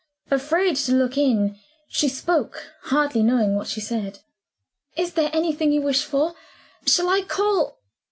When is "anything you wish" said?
5.31-6.03